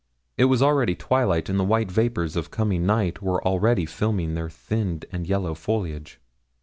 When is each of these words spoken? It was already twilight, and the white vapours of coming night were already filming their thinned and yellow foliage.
It 0.35 0.45
was 0.45 0.63
already 0.63 0.95
twilight, 0.95 1.47
and 1.47 1.59
the 1.59 1.63
white 1.63 1.91
vapours 1.91 2.35
of 2.35 2.49
coming 2.49 2.87
night 2.87 3.21
were 3.21 3.45
already 3.47 3.85
filming 3.85 4.33
their 4.33 4.49
thinned 4.49 5.05
and 5.11 5.27
yellow 5.27 5.53
foliage. 5.53 6.19